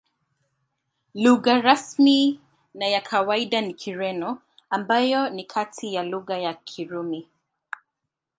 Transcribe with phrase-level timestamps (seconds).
[1.15, 2.39] Lugha rasmi
[2.73, 7.27] na ya kawaida ni Kireno, ambayo ni kati ya lugha za Kirumi.